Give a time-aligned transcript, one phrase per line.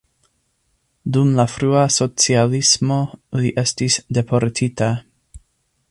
[1.17, 2.97] Dum la frua socialismo
[3.43, 4.91] li estis deportita.